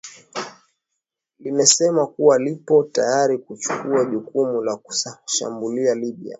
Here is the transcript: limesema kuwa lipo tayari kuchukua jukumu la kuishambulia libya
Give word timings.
limesema 1.39 2.07
kuwa 2.07 2.39
lipo 2.39 2.83
tayari 2.83 3.37
kuchukua 3.37 4.05
jukumu 4.05 4.63
la 4.63 4.75
kuishambulia 4.75 5.95
libya 5.95 6.29